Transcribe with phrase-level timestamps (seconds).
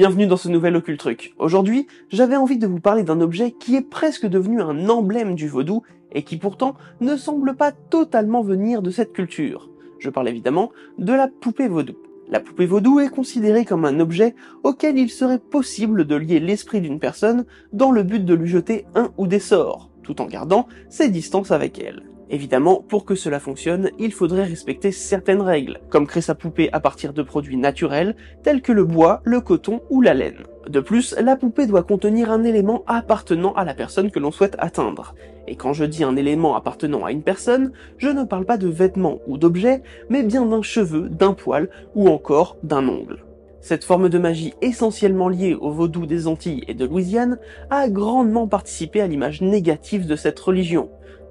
[0.00, 1.34] Bienvenue dans ce nouvel Occult Truc.
[1.36, 5.46] Aujourd'hui, j'avais envie de vous parler d'un objet qui est presque devenu un emblème du
[5.46, 9.68] vaudou et qui pourtant ne semble pas totalement venir de cette culture.
[9.98, 11.96] Je parle évidemment de la poupée vaudou.
[12.30, 14.34] La poupée vaudou est considérée comme un objet
[14.64, 18.86] auquel il serait possible de lier l'esprit d'une personne dans le but de lui jeter
[18.94, 22.09] un ou des sorts, tout en gardant ses distances avec elle.
[22.32, 26.78] Évidemment, pour que cela fonctionne, il faudrait respecter certaines règles, comme créer sa poupée à
[26.78, 28.14] partir de produits naturels
[28.44, 30.44] tels que le bois, le coton ou la laine.
[30.68, 34.54] De plus, la poupée doit contenir un élément appartenant à la personne que l'on souhaite
[34.60, 35.16] atteindre.
[35.48, 38.68] Et quand je dis un élément appartenant à une personne, je ne parle pas de
[38.68, 43.24] vêtements ou d'objets, mais bien d'un cheveu, d'un poil ou encore d'un ongle.
[43.60, 47.38] Cette forme de magie essentiellement liée au vaudou des Antilles et de Louisiane
[47.70, 50.88] a grandement participé à l'image négative de cette religion.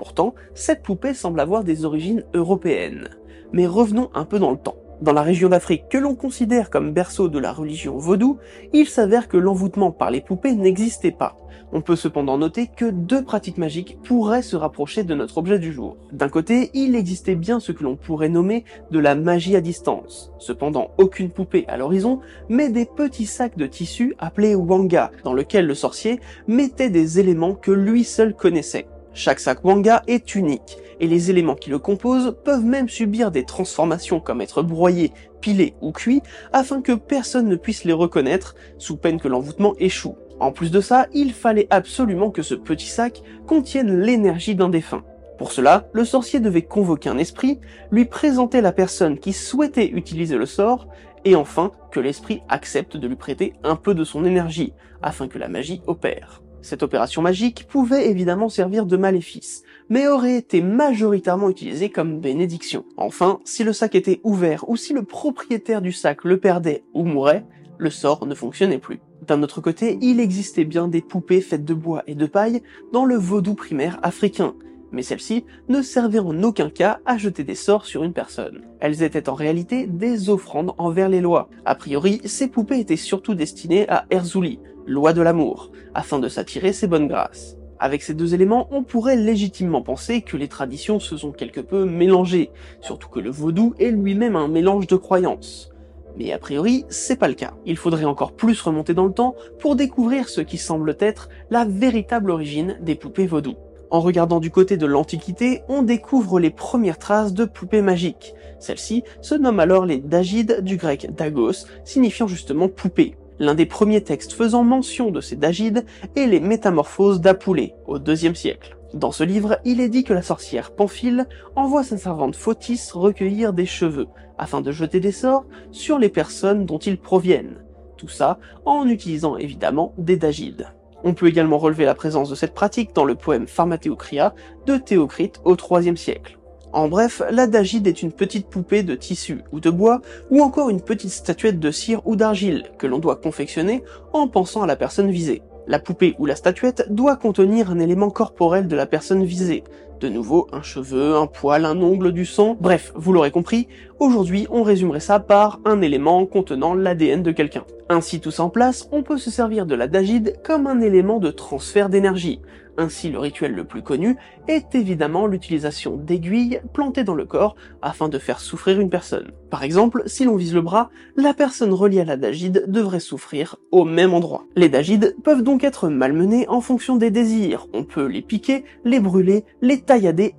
[0.00, 3.10] Pourtant, cette poupée semble avoir des origines européennes.
[3.52, 4.76] Mais revenons un peu dans le temps.
[5.02, 8.38] Dans la région d'Afrique que l'on considère comme berceau de la religion vaudou,
[8.72, 11.36] il s'avère que l'envoûtement par les poupées n'existait pas.
[11.74, 15.70] On peut cependant noter que deux pratiques magiques pourraient se rapprocher de notre objet du
[15.70, 15.98] jour.
[16.12, 20.32] D'un côté, il existait bien ce que l'on pourrait nommer de la magie à distance.
[20.38, 25.66] Cependant, aucune poupée à l'horizon, mais des petits sacs de tissu appelés wanga, dans lequel
[25.66, 28.86] le sorcier mettait des éléments que lui seul connaissait.
[29.12, 33.44] Chaque sac wanga est unique, et les éléments qui le composent peuvent même subir des
[33.44, 36.22] transformations comme être broyés, pilés ou cuits,
[36.52, 40.16] afin que personne ne puisse les reconnaître, sous peine que l'envoûtement échoue.
[40.38, 45.02] En plus de ça, il fallait absolument que ce petit sac contienne l'énergie d'un défunt.
[45.38, 47.60] Pour cela, le sorcier devait convoquer un esprit,
[47.90, 50.86] lui présenter la personne qui souhaitait utiliser le sort,
[51.24, 54.72] et enfin que l'esprit accepte de lui prêter un peu de son énergie,
[55.02, 56.42] afin que la magie opère.
[56.62, 62.84] Cette opération magique pouvait évidemment servir de maléfice, mais aurait été majoritairement utilisée comme bénédiction.
[62.96, 67.04] Enfin, si le sac était ouvert ou si le propriétaire du sac le perdait ou
[67.04, 67.46] mourait,
[67.78, 69.00] le sort ne fonctionnait plus.
[69.26, 73.04] D'un autre côté, il existait bien des poupées faites de bois et de paille dans
[73.04, 74.54] le vaudou primaire africain,
[74.92, 78.62] mais celles-ci ne servaient en aucun cas à jeter des sorts sur une personne.
[78.80, 81.48] Elles étaient en réalité des offrandes envers les lois.
[81.64, 84.58] A priori, ces poupées étaient surtout destinées à Erzouli,
[84.90, 87.56] loi de l'amour, afin de s'attirer ses bonnes grâces.
[87.78, 91.84] Avec ces deux éléments, on pourrait légitimement penser que les traditions se sont quelque peu
[91.84, 95.70] mélangées, surtout que le vaudou est lui-même un mélange de croyances.
[96.16, 97.54] Mais a priori, c'est pas le cas.
[97.64, 101.64] Il faudrait encore plus remonter dans le temps pour découvrir ce qui semble être la
[101.64, 103.54] véritable origine des poupées vaudou.
[103.90, 108.34] En regardant du côté de l'Antiquité, on découvre les premières traces de poupées magiques.
[108.58, 113.16] Celles-ci se nomment alors les dagides du grec dagos, signifiant justement poupée.
[113.40, 118.36] L'un des premiers textes faisant mention de ces dagides est les Métamorphoses d'Apoulée, au IIe
[118.36, 118.76] siècle.
[118.92, 121.26] Dans ce livre, il est dit que la sorcière Pamphile
[121.56, 126.66] envoie sa servante Photis recueillir des cheveux, afin de jeter des sorts sur les personnes
[126.66, 127.64] dont ils proviennent.
[127.96, 130.66] Tout ça en utilisant évidemment des dagides.
[131.02, 134.34] On peut également relever la présence de cette pratique dans le poème Pharmathéocria
[134.66, 136.39] de Théocrite au IIIe siècle.
[136.72, 140.70] En bref, la dagide est une petite poupée de tissu ou de bois, ou encore
[140.70, 143.82] une petite statuette de cire ou d'argile, que l'on doit confectionner
[144.12, 145.42] en pensant à la personne visée.
[145.66, 149.64] La poupée ou la statuette doit contenir un élément corporel de la personne visée,
[150.00, 153.68] De nouveau, un cheveu, un poil, un ongle, du sang, bref, vous l'aurez compris,
[153.98, 157.64] aujourd'hui on résumerait ça par un élément contenant l'ADN de quelqu'un.
[157.90, 161.18] Ainsi tout ça en place, on peut se servir de la dagide comme un élément
[161.18, 162.40] de transfert d'énergie,
[162.80, 164.16] ainsi, le rituel le plus connu
[164.48, 169.32] est évidemment l'utilisation d'aiguilles plantées dans le corps afin de faire souffrir une personne.
[169.50, 173.56] Par exemple, si l'on vise le bras, la personne reliée à la dagide devrait souffrir
[173.70, 174.46] au même endroit.
[174.56, 177.66] Les dagides peuvent donc être malmenés en fonction des désirs.
[177.74, 179.82] On peut les piquer, les brûler, les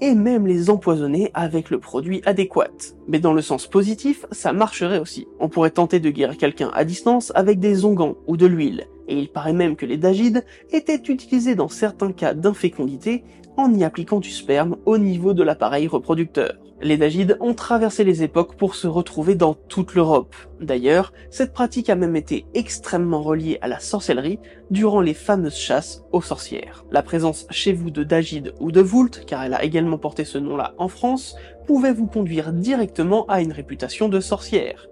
[0.00, 2.92] et même les empoisonner avec le produit adéquat.
[3.08, 5.26] Mais dans le sens positif, ça marcherait aussi.
[5.40, 9.18] On pourrait tenter de guérir quelqu'un à distance avec des onguents ou de l'huile et
[9.18, 13.24] il paraît même que les dagides étaient utilisés dans certains cas d'infécondité
[13.56, 16.54] en y appliquant du sperme au niveau de l'appareil reproducteur.
[16.82, 20.34] Les dagides ont traversé les époques pour se retrouver dans toute l'Europe.
[20.62, 24.38] D'ailleurs, cette pratique a même été extrêmement reliée à la sorcellerie
[24.70, 26.86] durant les fameuses chasses aux sorcières.
[26.90, 30.38] La présence chez vous de dagides ou de Vult, car elle a également porté ce
[30.38, 31.36] nom-là en France,
[31.66, 34.88] pouvait vous conduire directement à une réputation de sorcière,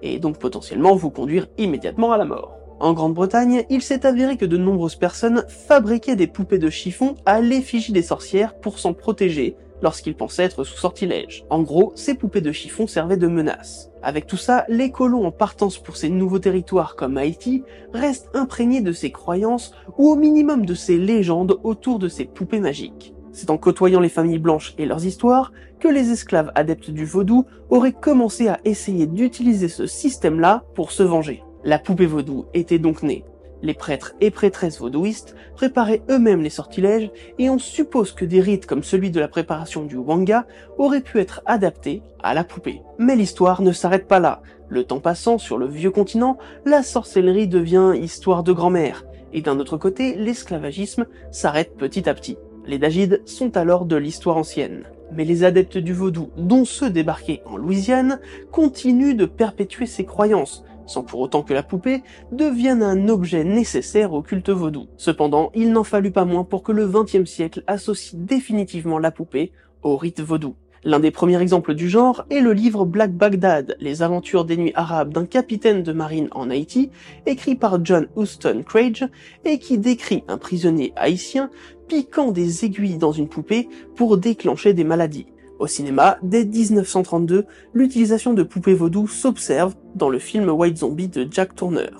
[0.00, 2.61] et donc potentiellement vous conduire immédiatement à la mort.
[2.82, 7.40] En Grande-Bretagne, il s'est avéré que de nombreuses personnes fabriquaient des poupées de chiffon à
[7.40, 11.44] l'effigie des sorcières pour s'en protéger lorsqu'ils pensaient être sous sortilège.
[11.48, 13.92] En gros, ces poupées de chiffon servaient de menace.
[14.02, 17.62] Avec tout ça, les colons en partance pour ces nouveaux territoires comme Haïti
[17.94, 22.58] restent imprégnés de ces croyances ou au minimum de ces légendes autour de ces poupées
[22.58, 23.14] magiques.
[23.30, 27.46] C'est en côtoyant les familles blanches et leurs histoires que les esclaves adeptes du vaudou
[27.70, 31.44] auraient commencé à essayer d'utiliser ce système-là pour se venger.
[31.64, 33.24] La poupée vaudou était donc née.
[33.62, 38.66] Les prêtres et prêtresses vaudouistes préparaient eux-mêmes les sortilèges et on suppose que des rites
[38.66, 40.46] comme celui de la préparation du wanga
[40.78, 42.82] auraient pu être adaptés à la poupée.
[42.98, 44.42] Mais l'histoire ne s'arrête pas là.
[44.68, 49.04] Le temps passant sur le vieux continent, la sorcellerie devient histoire de grand-mère.
[49.32, 52.38] Et d'un autre côté, l'esclavagisme s'arrête petit à petit.
[52.66, 54.82] Les dagides sont alors de l'histoire ancienne.
[55.12, 58.18] Mais les adeptes du vaudou, dont ceux débarqués en Louisiane,
[58.50, 64.12] continuent de perpétuer ces croyances, sans pour autant que la poupée devienne un objet nécessaire
[64.12, 64.86] au culte vaudou.
[64.96, 69.52] Cependant, il n'en fallut pas moins pour que le XXe siècle associe définitivement la poupée
[69.82, 70.54] au rite vaudou.
[70.84, 74.72] L'un des premiers exemples du genre est le livre Black Baghdad, les aventures des nuits
[74.74, 76.90] arabes d'un capitaine de marine en Haïti,
[77.24, 79.06] écrit par John Houston Craig,
[79.44, 81.50] et qui décrit un prisonnier haïtien
[81.86, 85.26] piquant des aiguilles dans une poupée pour déclencher des maladies.
[85.62, 91.24] Au cinéma, dès 1932, l'utilisation de poupées vaudou s'observe dans le film White Zombie de
[91.30, 91.90] Jack Turner.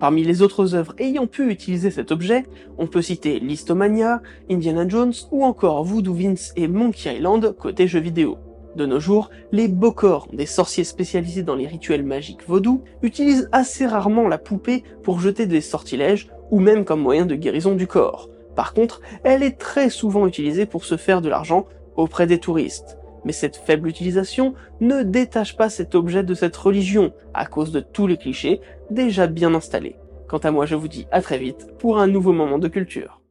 [0.00, 2.42] Parmi les autres œuvres ayant pu utiliser cet objet,
[2.78, 8.00] on peut citer Listomania, Indiana Jones ou encore Voodoo Vince et Monkey Island côté jeux
[8.00, 8.38] vidéo.
[8.74, 13.86] De nos jours, les Bokor, des sorciers spécialisés dans les rituels magiques vaudou, utilisent assez
[13.86, 18.30] rarement la poupée pour jeter des sortilèges ou même comme moyen de guérison du corps.
[18.56, 22.98] Par contre, elle est très souvent utilisée pour se faire de l'argent auprès des touristes
[23.24, 27.80] mais cette faible utilisation ne détache pas cet objet de cette religion, à cause de
[27.80, 28.60] tous les clichés
[28.90, 29.96] déjà bien installés.
[30.28, 33.21] Quant à moi, je vous dis à très vite pour un nouveau moment de culture.